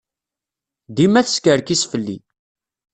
Dima 0.95 1.21
teskerkis 1.25 1.83
fell-i. 1.91 2.17